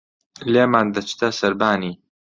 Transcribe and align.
لێمان 0.53 0.87
دەچتە 0.95 1.27
سەربانی 1.39 1.93